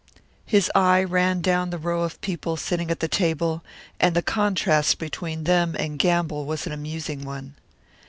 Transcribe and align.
His 0.47 0.71
eye 0.73 1.03
ran 1.03 1.41
down 1.41 1.69
the 1.69 1.77
row 1.77 2.01
of 2.01 2.19
people 2.21 2.57
sitting 2.57 2.89
at 2.89 3.01
the 3.01 3.07
table, 3.07 3.63
and 3.99 4.15
the 4.15 4.23
contrast 4.23 4.97
between 4.97 5.43
them 5.43 5.75
and 5.77 5.99
Gamble 5.99 6.45
was 6.47 6.65
an 6.65 6.73
amusing 6.73 7.23
one. 7.23 7.53